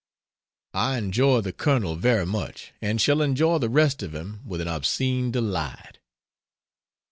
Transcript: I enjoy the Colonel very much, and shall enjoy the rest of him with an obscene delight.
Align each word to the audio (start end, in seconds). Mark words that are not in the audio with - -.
I 0.73 0.97
enjoy 0.97 1.41
the 1.41 1.51
Colonel 1.53 1.95
very 1.95 2.25
much, 2.25 2.71
and 2.81 2.99
shall 2.99 3.21
enjoy 3.21 3.59
the 3.59 3.69
rest 3.69 4.01
of 4.01 4.15
him 4.15 4.39
with 4.43 4.59
an 4.59 4.67
obscene 4.67 5.29
delight. 5.29 5.99